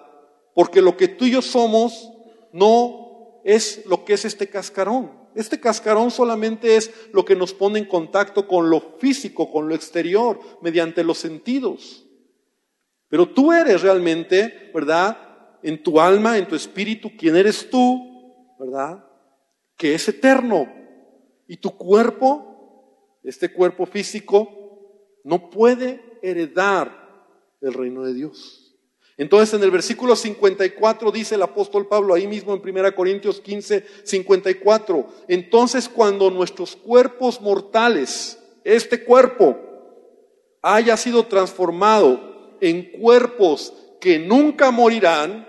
[0.53, 2.11] Porque lo que tú y yo somos
[2.51, 5.22] no es lo que es este cascarón.
[5.35, 9.75] Este cascarón solamente es lo que nos pone en contacto con lo físico, con lo
[9.75, 12.05] exterior, mediante los sentidos.
[13.09, 15.17] Pero tú eres realmente, ¿verdad?
[15.61, 18.55] En tu alma, en tu espíritu, ¿quién eres tú?
[18.59, 19.05] ¿Verdad?
[19.77, 20.67] Que es eterno.
[21.47, 24.49] Y tu cuerpo, este cuerpo físico,
[25.23, 27.27] no puede heredar
[27.61, 28.62] el reino de Dios.
[29.17, 33.85] Entonces en el versículo 54 dice el apóstol Pablo, ahí mismo en 1 Corintios 15,
[34.03, 39.59] 54, entonces cuando nuestros cuerpos mortales, este cuerpo,
[40.63, 45.47] haya sido transformado en cuerpos que nunca morirán,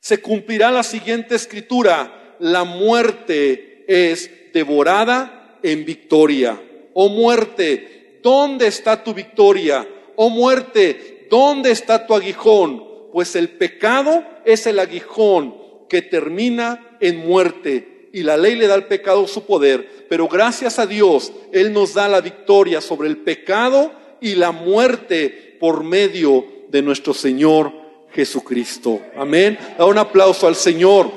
[0.00, 6.60] se cumplirá la siguiente escritura, la muerte es devorada en victoria.
[6.92, 9.88] Oh muerte, ¿dónde está tu victoria?
[10.16, 12.84] Oh muerte, ¿dónde está tu aguijón?
[13.12, 15.56] Pues el pecado es el aguijón
[15.88, 20.78] que termina en muerte y la ley le da al pecado su poder, pero gracias
[20.78, 26.44] a Dios Él nos da la victoria sobre el pecado y la muerte por medio
[26.68, 27.72] de nuestro Señor
[28.12, 29.00] Jesucristo.
[29.16, 29.58] Amén.
[29.76, 31.10] Da un aplauso al Señor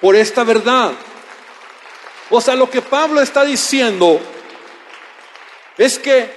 [0.00, 0.92] por esta verdad.
[2.30, 4.18] O sea, lo que Pablo está diciendo
[5.78, 6.28] es que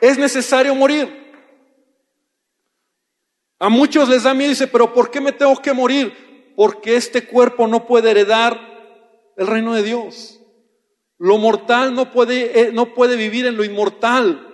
[0.00, 1.19] es necesario morir.
[3.60, 6.52] A muchos les da miedo y dice, pero ¿por qué me tengo que morir?
[6.56, 8.58] Porque este cuerpo no puede heredar
[9.36, 10.40] el reino de Dios.
[11.18, 14.48] Lo mortal no puede, eh, no puede vivir en lo inmortal.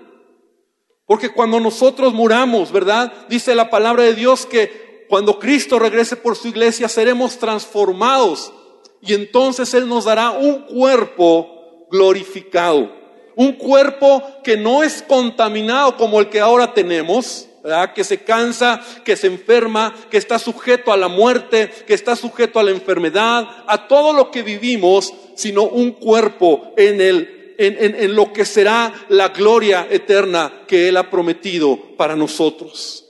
[1.06, 3.12] Porque cuando nosotros muramos, ¿verdad?
[3.28, 8.52] Dice la palabra de Dios que cuando Cristo regrese por su iglesia seremos transformados
[9.00, 12.90] y entonces Él nos dará un cuerpo glorificado.
[13.36, 17.48] Un cuerpo que no es contaminado como el que ahora tenemos,
[17.94, 22.58] que se cansa, que se enferma, que está sujeto a la muerte, que está sujeto
[22.58, 28.14] a la enfermedad, a todo lo que vivimos, sino un cuerpo en, el, en, en
[28.14, 33.04] lo que será la gloria eterna que Él ha prometido para nosotros.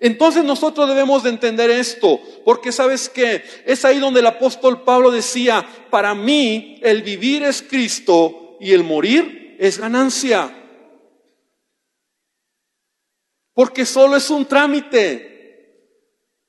[0.00, 5.10] Entonces nosotros debemos de entender esto, porque sabes que es ahí donde el apóstol Pablo
[5.10, 10.57] decía, para mí el vivir es Cristo y el morir es ganancia
[13.58, 15.98] porque solo es un trámite.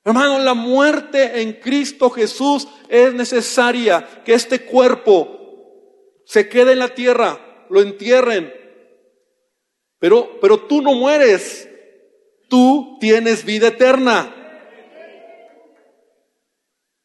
[0.06, 6.94] Hermano, la muerte en Cristo Jesús es necesaria, que este cuerpo se quede en la
[6.94, 8.54] tierra, lo entierren.
[9.98, 11.68] Pero, pero tú no mueres,
[12.48, 14.32] tú tienes vida eterna.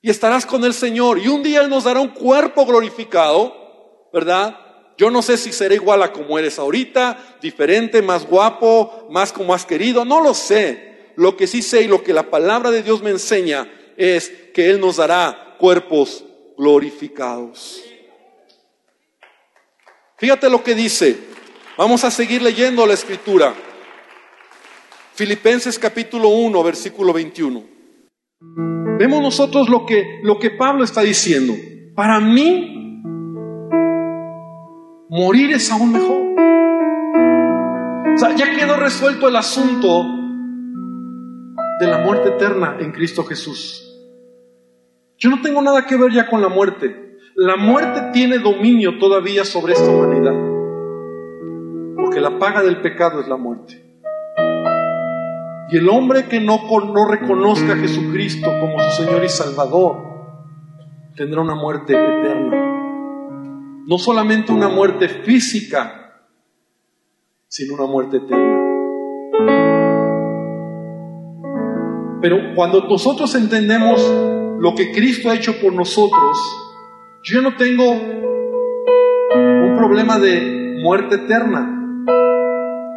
[0.02, 1.18] Y estarás con el Señor.
[1.18, 4.63] Y un día Él nos dará un cuerpo glorificado, ¿verdad?
[4.96, 9.52] Yo no sé si será igual a como eres ahorita, diferente, más guapo, más como
[9.52, 11.12] has querido, no lo sé.
[11.16, 14.70] Lo que sí sé y lo que la palabra de Dios me enseña es que
[14.70, 16.24] Él nos dará cuerpos
[16.56, 17.82] glorificados.
[20.16, 21.18] Fíjate lo que dice.
[21.76, 23.52] Vamos a seguir leyendo la escritura.
[25.14, 27.64] Filipenses capítulo 1, versículo 21.
[28.98, 31.54] Vemos nosotros lo que, lo que Pablo está diciendo.
[31.96, 32.83] Para mí
[35.14, 36.22] morir es aún mejor.
[38.14, 40.02] O sea, ya quedó resuelto el asunto
[41.78, 43.80] de la muerte eterna en Cristo Jesús.
[45.16, 47.16] Yo no tengo nada que ver ya con la muerte.
[47.36, 50.34] La muerte tiene dominio todavía sobre esta humanidad.
[51.96, 53.84] Porque la paga del pecado es la muerte.
[55.70, 56.60] Y el hombre que no,
[56.92, 59.96] no reconozca a Jesucristo como su Señor y Salvador
[61.16, 62.63] tendrá una muerte eterna.
[63.86, 66.04] No solamente una muerte física,
[67.48, 68.60] sino una muerte eterna.
[72.22, 74.00] Pero cuando nosotros entendemos
[74.58, 76.38] lo que Cristo ha hecho por nosotros,
[77.22, 81.70] yo no tengo un problema de muerte eterna.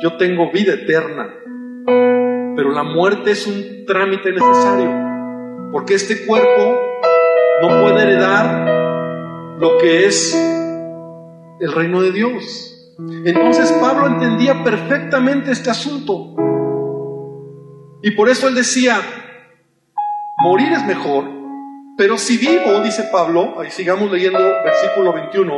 [0.02, 1.28] Yo tengo vida eterna.
[2.56, 4.91] Pero la muerte es un trámite necesario.
[5.71, 6.80] Porque este cuerpo
[7.62, 10.34] no puede heredar lo que es
[11.60, 12.96] el reino de Dios.
[13.26, 16.36] Entonces Pablo entendía perfectamente este asunto.
[18.02, 19.00] Y por eso él decía,
[20.38, 21.26] morir es mejor
[21.98, 25.52] Pero si vivo, dice Pablo, ahí sigamos leyendo versículo 21,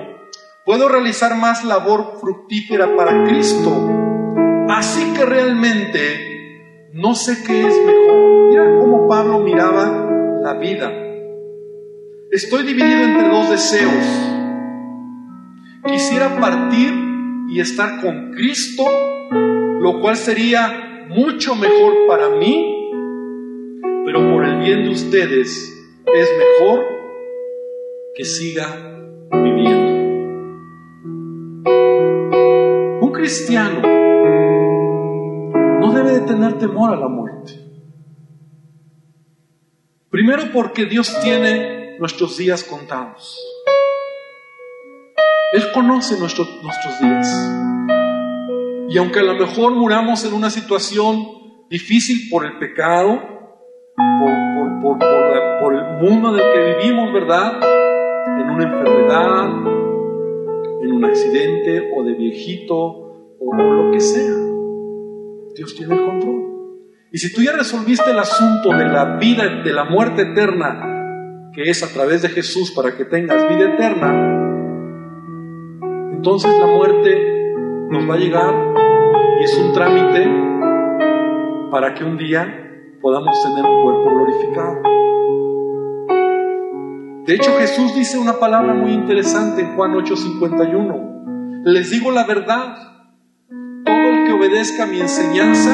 [0.65, 3.69] puedo realizar más labor fructífera para Cristo.
[4.69, 8.47] Así que realmente no sé qué es mejor.
[8.49, 10.07] Mira cómo Pablo miraba
[10.41, 10.89] la vida.
[12.31, 14.38] Estoy dividido entre dos deseos.
[15.85, 16.93] Quisiera partir
[17.49, 18.83] y estar con Cristo,
[19.79, 22.91] lo cual sería mucho mejor para mí,
[24.05, 25.73] pero por el bien de ustedes
[26.05, 26.85] es mejor
[28.13, 28.67] que siga
[29.31, 29.89] viviendo.
[33.01, 33.81] Un cristiano
[35.79, 37.53] no debe de tener temor a la muerte.
[40.09, 43.39] Primero porque Dios tiene nuestros días contados.
[45.51, 47.27] Él conoce nuestros, nuestros días.
[48.89, 51.25] Y aunque a lo mejor muramos en una situación
[51.69, 53.19] difícil por el pecado,
[54.81, 54.99] por,
[55.59, 57.59] por, el mundo en el que vivimos, ¿verdad?
[58.39, 59.49] En una enfermedad,
[60.83, 64.35] en un accidente o de viejito o lo que sea.
[65.55, 66.49] Dios tiene el control.
[67.11, 71.69] Y si tú ya resolviste el asunto de la vida, de la muerte eterna, que
[71.69, 74.48] es a través de Jesús para que tengas vida eterna,
[76.19, 77.53] entonces la muerte
[77.89, 78.53] nos va a llegar
[79.39, 80.27] y es un trámite
[81.71, 82.45] para que un día
[83.01, 84.81] podamos tener un cuerpo glorificado.
[87.25, 91.63] De hecho, Jesús dice una palabra muy interesante en Juan 8:51.
[91.63, 92.75] Les digo la verdad,
[93.85, 95.71] todo el que obedezca mi enseñanza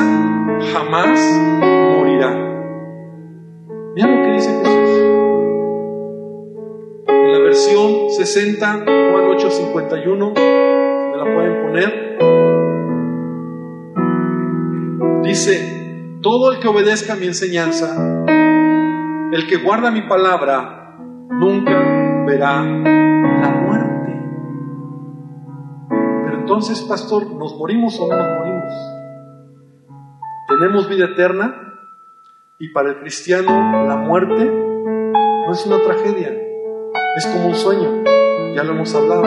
[0.74, 1.20] jamás
[1.98, 2.45] morirá.
[8.26, 10.34] 8.60, Juan 8.51,
[11.12, 11.90] me la pueden poner.
[15.22, 18.26] Dice, todo el que obedezca mi enseñanza,
[19.32, 20.98] el que guarda mi palabra,
[21.30, 24.20] nunca verá la muerte.
[26.26, 28.74] Pero entonces, pastor, ¿nos morimos o no nos morimos?
[30.48, 31.62] Tenemos vida eterna
[32.58, 36.34] y para el cristiano la muerte no es una tragedia,
[37.18, 38.15] es como un sueño
[38.56, 39.24] ya lo hemos hablado.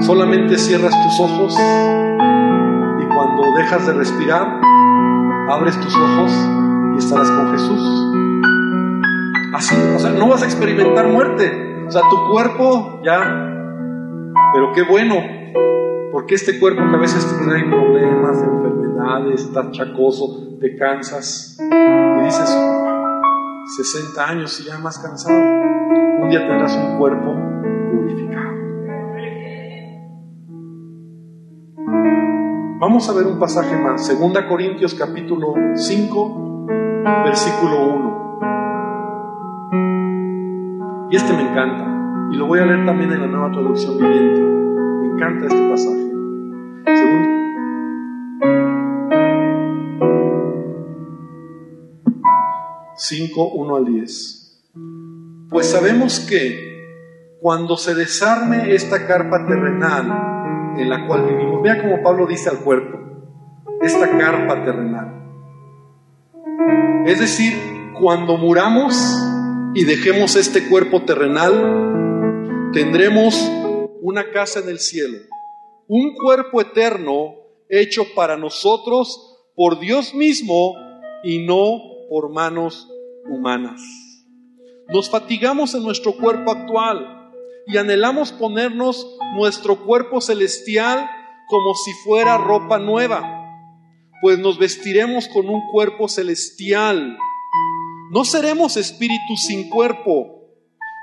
[0.00, 4.60] Solamente cierras tus ojos y cuando dejas de respirar,
[5.50, 6.32] abres tus ojos
[6.94, 8.06] y estarás con Jesús.
[9.52, 11.84] Así, o sea, no vas a experimentar muerte.
[11.86, 13.18] O sea, tu cuerpo ya,
[14.54, 15.16] pero qué bueno,
[16.12, 22.58] porque este cuerpo que a veces trae problemas, enfermedades, está chacoso, te cansas y dices,
[23.76, 25.36] 60 años y ya más cansado.
[26.22, 27.49] Un día tendrás un cuerpo
[32.80, 36.66] Vamos a ver un pasaje más, 2 Corintios capítulo 5,
[37.26, 38.38] versículo 1.
[41.10, 41.84] Y este me encanta,
[42.32, 44.40] y lo voy a leer también en la nueva traducción viviente.
[44.40, 46.10] Me encanta este pasaje.
[46.96, 47.28] Segundo,
[52.94, 54.62] 5, 1 al 10.
[55.50, 60.39] Pues sabemos que cuando se desarme esta carpa terrenal,
[60.76, 61.62] en la cual vivimos.
[61.62, 62.98] Vea como Pablo dice al cuerpo,
[63.80, 65.20] esta carpa terrenal.
[67.06, 67.54] Es decir,
[67.98, 68.94] cuando muramos
[69.74, 73.50] y dejemos este cuerpo terrenal, tendremos
[74.02, 75.18] una casa en el cielo,
[75.88, 77.34] un cuerpo eterno
[77.68, 80.74] hecho para nosotros por Dios mismo
[81.22, 82.88] y no por manos
[83.28, 83.80] humanas.
[84.88, 87.19] Nos fatigamos en nuestro cuerpo actual
[87.70, 89.06] y anhelamos ponernos
[89.36, 91.08] nuestro cuerpo celestial
[91.48, 93.36] como si fuera ropa nueva,
[94.20, 97.16] pues nos vestiremos con un cuerpo celestial.
[98.10, 100.48] No seremos espíritus sin cuerpo.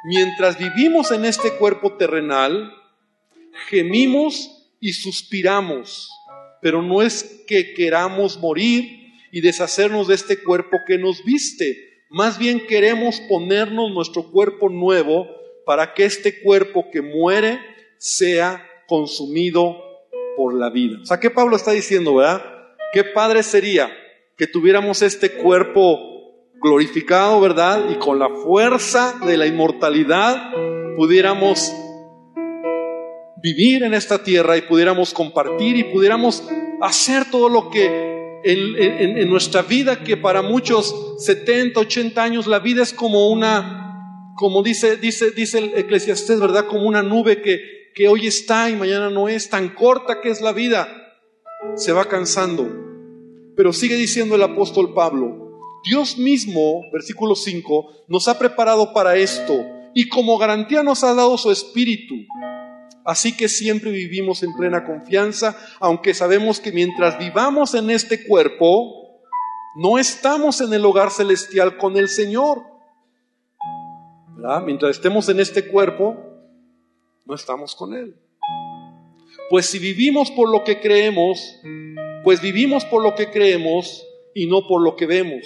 [0.06, 2.72] Mientras vivimos en este cuerpo terrenal,
[3.70, 6.10] gemimos y suspiramos,
[6.62, 12.38] pero no es que queramos morir y deshacernos de este cuerpo que nos viste, más
[12.38, 15.28] bien queremos ponernos nuestro cuerpo nuevo
[15.68, 17.60] para que este cuerpo que muere
[17.98, 19.76] sea consumido
[20.38, 21.00] por la vida.
[21.02, 22.42] O sea, ¿qué Pablo está diciendo, verdad?
[22.94, 23.92] Qué padre sería
[24.38, 26.00] que tuviéramos este cuerpo
[26.62, 27.90] glorificado, ¿verdad?
[27.90, 30.54] Y con la fuerza de la inmortalidad
[30.96, 31.74] pudiéramos
[33.44, 36.48] vivir en esta tierra y pudiéramos compartir y pudiéramos
[36.82, 42.60] hacer todo lo que en, en, nuestra vida, que para muchos 70, 80 años la
[42.60, 43.87] vida es como una
[44.38, 46.68] como dice, dice, dice el eclesiastés, ¿verdad?
[46.68, 50.42] Como una nube que, que hoy está y mañana no es, tan corta que es
[50.42, 50.88] la vida,
[51.76, 52.70] se va cansando.
[53.56, 55.48] Pero sigue diciendo el apóstol Pablo,
[55.84, 59.66] Dios mismo, versículo 5, nos ha preparado para esto
[59.96, 62.14] y como garantía nos ha dado su espíritu.
[63.04, 69.22] Así que siempre vivimos en plena confianza, aunque sabemos que mientras vivamos en este cuerpo,
[69.76, 72.77] no estamos en el hogar celestial con el Señor.
[74.66, 76.16] Mientras estemos en este cuerpo,
[77.26, 78.16] no estamos con Él.
[79.50, 81.40] Pues si vivimos por lo que creemos,
[82.24, 85.46] pues vivimos por lo que creemos y no por lo que vemos.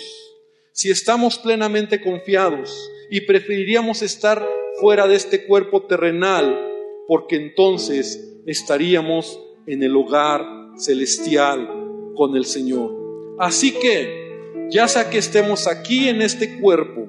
[0.73, 4.45] Si estamos plenamente confiados y preferiríamos estar
[4.79, 6.59] fuera de este cuerpo terrenal,
[7.07, 10.43] porque entonces estaríamos en el hogar
[10.77, 11.69] celestial
[12.15, 13.35] con el Señor.
[13.39, 17.00] Así que, ya sea que estemos aquí en este cuerpo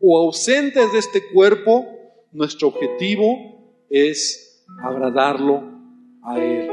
[0.00, 1.86] o ausentes de este cuerpo,
[2.32, 5.62] nuestro objetivo es agradarlo
[6.22, 6.70] a Él.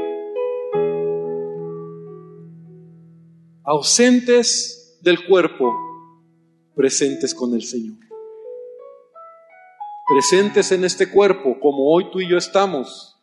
[3.64, 5.74] Ausentes del cuerpo,
[6.74, 7.98] presentes con el Señor.
[10.08, 13.14] Presentes en este cuerpo, como hoy tú y yo estamos.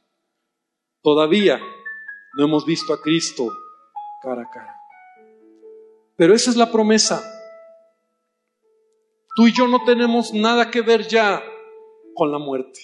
[1.01, 1.59] Todavía
[2.37, 3.51] no hemos visto a Cristo
[4.21, 4.75] cara a cara.
[6.15, 7.34] Pero esa es la promesa.
[9.35, 11.43] Tú y yo no tenemos nada que ver ya
[12.13, 12.79] con la muerte.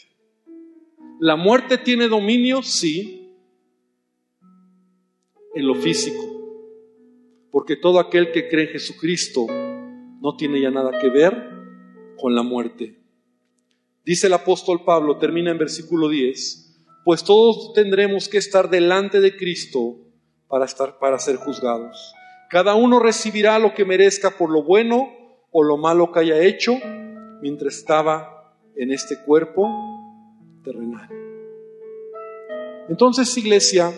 [1.18, 3.38] La muerte tiene dominio, sí,
[5.56, 6.22] en lo físico,
[7.52, 11.49] porque todo aquel que cree en Jesucristo no tiene ya nada que ver
[12.18, 12.99] con la muerte.
[14.04, 19.38] Dice el apóstol Pablo, termina en versículo 10, pues todos tendremos que estar delante de
[19.38, 19.99] Cristo
[20.49, 22.14] para estar para ser juzgados.
[22.49, 25.21] Cada uno recibirá lo que merezca por lo bueno
[25.52, 26.74] o lo malo que haya hecho
[27.41, 29.68] mientras estaba en este cuerpo
[30.64, 31.10] terrenal.
[32.89, 33.91] Entonces, iglesia,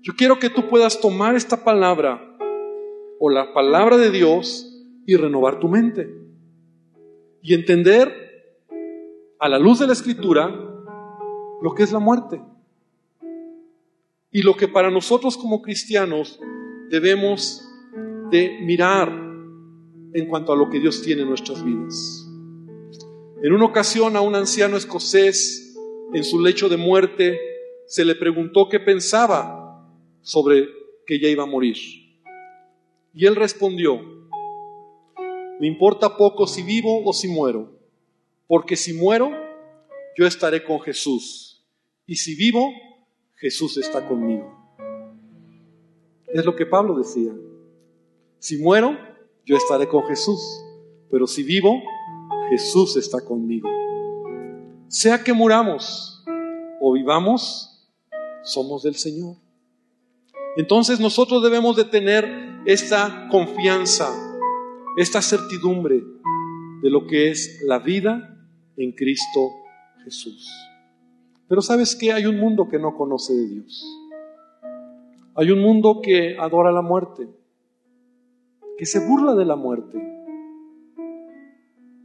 [0.00, 2.36] yo quiero que tú puedas tomar esta palabra
[3.18, 4.70] o la palabra de Dios
[5.06, 6.08] y renovar tu mente
[7.42, 8.12] y entender
[9.38, 10.48] a la luz de la escritura
[11.62, 12.40] lo que es la muerte
[14.30, 16.40] y lo que para nosotros como cristianos
[16.90, 17.66] debemos
[18.30, 19.23] de mirar
[20.14, 22.26] en cuanto a lo que Dios tiene en nuestras vidas.
[23.42, 25.76] En una ocasión a un anciano escocés
[26.14, 27.38] en su lecho de muerte
[27.86, 29.86] se le preguntó qué pensaba
[30.22, 30.68] sobre
[31.06, 31.76] que ya iba a morir.
[33.12, 34.00] Y él respondió,
[35.60, 37.72] me importa poco si vivo o si muero,
[38.46, 39.30] porque si muero,
[40.16, 41.64] yo estaré con Jesús,
[42.06, 42.70] y si vivo,
[43.36, 44.52] Jesús está conmigo.
[46.28, 47.32] Es lo que Pablo decía.
[48.38, 48.96] Si muero,
[49.44, 50.40] yo estaré con Jesús.
[51.10, 51.82] Pero si vivo,
[52.50, 53.68] Jesús está conmigo.
[54.88, 56.24] Sea que muramos
[56.80, 57.88] o vivamos,
[58.42, 59.36] somos del Señor.
[60.56, 62.24] Entonces nosotros debemos de tener
[62.64, 64.08] esta confianza,
[64.96, 66.02] esta certidumbre
[66.82, 68.36] de lo que es la vida
[68.76, 69.50] en Cristo
[70.04, 70.48] Jesús.
[71.48, 73.84] Pero sabes que hay un mundo que no conoce de Dios.
[75.34, 77.28] Hay un mundo que adora la muerte
[78.76, 79.98] que se burla de la muerte,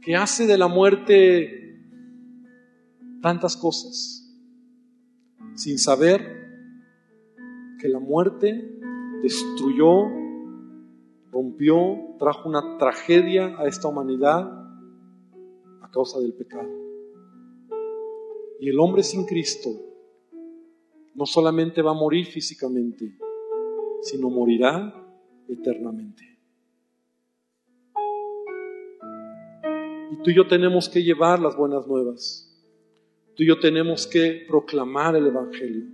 [0.02, 1.78] que hace de la muerte
[3.20, 4.26] tantas cosas,
[5.54, 6.20] sin saber
[7.80, 8.78] que la muerte
[9.22, 10.04] destruyó,
[11.30, 14.50] rompió, trajo una tragedia a esta humanidad
[15.82, 16.70] a causa del pecado.
[18.60, 19.70] Y el hombre sin Cristo
[21.14, 23.16] no solamente va a morir físicamente,
[24.02, 24.94] sino morirá
[25.48, 26.29] eternamente.
[30.12, 32.46] Y tú y yo tenemos que llevar las buenas nuevas.
[33.36, 35.84] Tú y yo tenemos que proclamar el Evangelio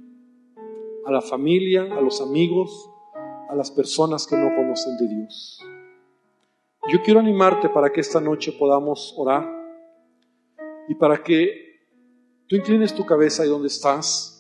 [1.06, 2.90] a la familia, a los amigos,
[3.48, 5.60] a las personas que no conocen de Dios.
[6.92, 9.48] Yo quiero animarte para que esta noche podamos orar
[10.88, 11.80] y para que
[12.48, 14.32] tú inclines tu cabeza ahí donde estás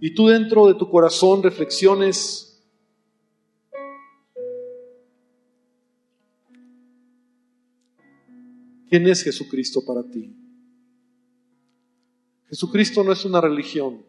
[0.00, 2.53] y tú dentro de tu corazón reflexiones
[8.94, 10.32] ¿Quién es Jesucristo para ti?
[12.48, 14.06] Jesucristo no es una religión.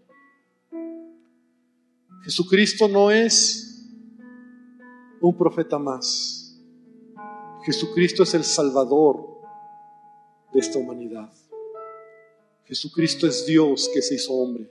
[2.23, 3.83] Jesucristo no es
[5.21, 6.61] un profeta más.
[7.65, 9.39] Jesucristo es el Salvador
[10.53, 11.33] de esta humanidad.
[12.65, 14.69] Jesucristo es Dios que se hizo hombre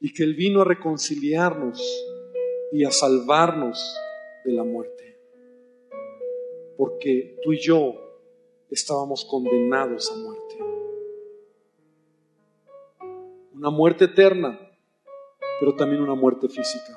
[0.00, 1.78] y que Él vino a reconciliarnos
[2.72, 3.78] y a salvarnos
[4.46, 5.20] de la muerte.
[6.78, 8.07] Porque tú y yo
[8.70, 10.58] estábamos condenados a muerte.
[13.54, 14.58] Una muerte eterna,
[15.58, 16.96] pero también una muerte física.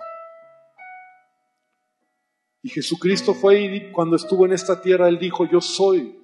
[2.63, 6.19] Y Jesucristo fue y cuando estuvo en esta tierra, Él dijo, yo soy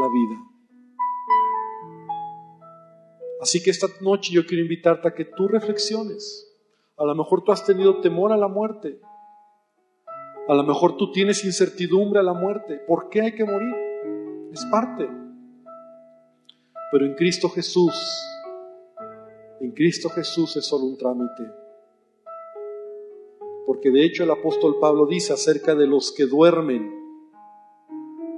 [0.00, 0.40] la vida.
[3.42, 6.50] Así que esta noche yo quiero invitarte a que tú reflexiones.
[6.96, 8.98] A lo mejor tú has tenido temor a la muerte.
[10.48, 12.78] A lo mejor tú tienes incertidumbre a la muerte.
[12.86, 13.74] ¿Por qué hay que morir?
[14.56, 15.06] Es parte.
[16.90, 17.92] Pero en Cristo Jesús,
[19.60, 21.42] en Cristo Jesús es solo un trámite.
[23.66, 26.90] Porque de hecho el apóstol Pablo dice acerca de los que duermen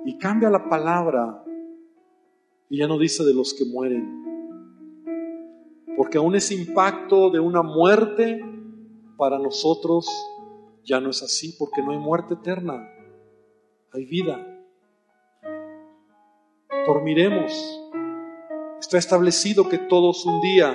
[0.07, 1.45] y cambia la palabra
[2.69, 4.25] y ya no dice de los que mueren.
[5.97, 8.45] Porque aún ese impacto de una muerte
[9.17, 10.09] para nosotros
[10.83, 12.91] ya no es así, porque no hay muerte eterna,
[13.93, 14.58] hay vida.
[16.89, 17.83] Dormiremos.
[18.81, 20.75] Está establecido que todos un día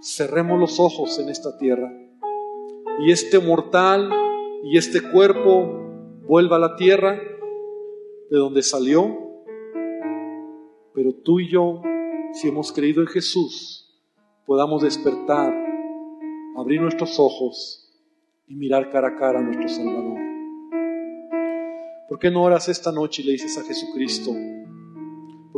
[0.00, 1.92] cerremos los ojos en esta tierra
[3.00, 4.08] y este mortal
[4.62, 5.68] y este cuerpo
[6.22, 7.20] vuelva a la tierra
[8.30, 9.42] de donde salió,
[10.94, 11.82] pero tú y yo,
[12.32, 14.00] si hemos creído en Jesús,
[14.46, 15.52] podamos despertar,
[16.56, 17.92] abrir nuestros ojos
[18.46, 20.18] y mirar cara a cara a nuestro Salvador.
[22.08, 24.30] ¿Por qué no oras esta noche y le dices a Jesucristo?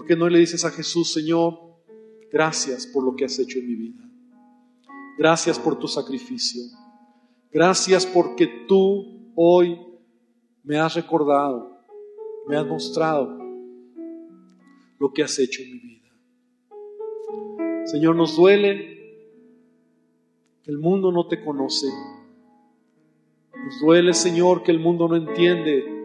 [0.02, 1.56] ¿Por qué no le dices a Jesús, Señor,
[2.32, 4.02] gracias por lo que has hecho en mi vida?
[5.16, 6.60] Gracias por tu sacrificio.
[7.52, 9.78] Gracias porque tú hoy
[10.64, 11.84] me has recordado,
[12.48, 13.38] me has mostrado
[14.98, 16.08] lo que has hecho en mi vida.
[17.84, 19.28] Señor, nos duele
[20.64, 21.86] que el mundo no te conoce.
[23.54, 26.01] Nos duele, Señor, que el mundo no entiende,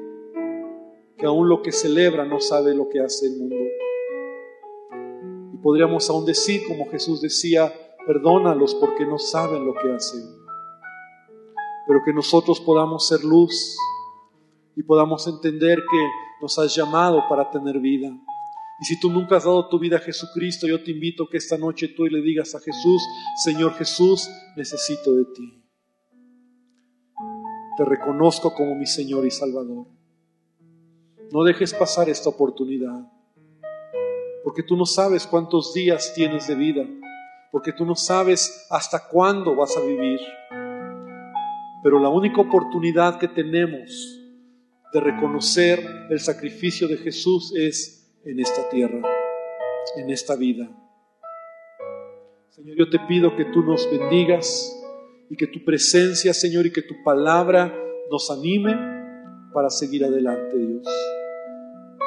[1.18, 3.56] que aún lo que celebra no sabe lo que hace el mundo.
[5.54, 7.74] Y podríamos aún decir, como Jesús decía,
[8.06, 10.38] perdónalos porque no saben lo que hacen
[11.88, 13.78] pero que nosotros podamos ser luz
[14.76, 16.08] y podamos entender que
[16.42, 18.10] nos has llamado para tener vida.
[18.80, 21.58] Y si tú nunca has dado tu vida a Jesucristo, yo te invito que esta
[21.58, 23.02] noche tú le digas a Jesús,
[23.44, 25.64] Señor Jesús, necesito de ti.
[27.78, 29.88] Te reconozco como mi Señor y Salvador.
[31.32, 33.06] No dejes pasar esta oportunidad,
[34.46, 36.86] porque tú no sabes cuántos días tienes de vida,
[37.52, 40.22] porque tú no sabes hasta cuándo vas a vivir.
[41.84, 44.22] Pero la única oportunidad que tenemos
[44.94, 49.02] de reconocer el sacrificio de Jesús es en esta tierra,
[49.98, 50.70] en esta vida.
[52.52, 54.74] Señor, yo te pido que tú nos bendigas
[55.30, 57.78] y que tu presencia, Señor, y que tu palabra
[58.10, 58.76] nos anime
[59.54, 60.88] para seguir adelante, Dios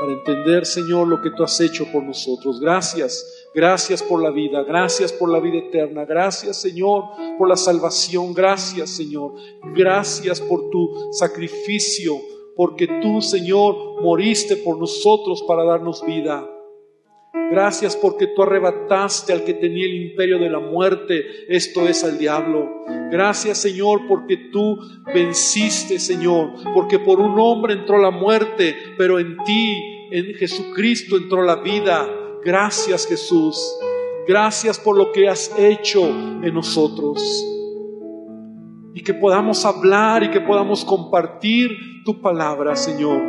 [0.01, 2.59] para entender, Señor, lo que tú has hecho por nosotros.
[2.59, 7.05] Gracias, gracias por la vida, gracias por la vida eterna, gracias, Señor,
[7.37, 9.35] por la salvación, gracias, Señor,
[9.75, 12.15] gracias por tu sacrificio,
[12.57, 16.49] porque tú, Señor, moriste por nosotros para darnos vida.
[17.51, 22.17] Gracias porque tú arrebataste al que tenía el imperio de la muerte, esto es al
[22.17, 22.85] diablo.
[23.11, 24.79] Gracias Señor porque tú
[25.13, 31.43] venciste Señor, porque por un hombre entró la muerte, pero en ti, en Jesucristo entró
[31.43, 32.09] la vida.
[32.45, 33.57] Gracias Jesús.
[34.27, 37.21] Gracias por lo que has hecho en nosotros.
[38.95, 41.71] Y que podamos hablar y que podamos compartir
[42.05, 43.21] tu palabra, Señor.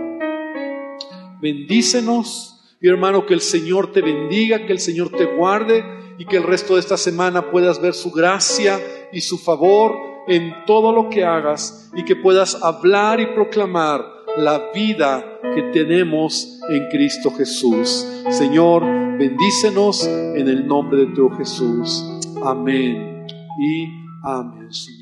[1.41, 2.51] Bendícenos
[2.81, 5.85] mi hermano, que el Señor te bendiga, que el Señor te guarde
[6.17, 8.79] y que el resto de esta semana puedas ver su gracia
[9.13, 9.95] y su favor
[10.27, 14.03] en todo lo que hagas y que puedas hablar y proclamar
[14.37, 15.23] la vida
[15.53, 18.07] que tenemos en Cristo Jesús.
[18.29, 18.83] Señor,
[19.17, 22.03] bendícenos en el nombre de tu Jesús.
[22.43, 23.25] Amén
[23.59, 23.87] y
[24.23, 25.00] amén.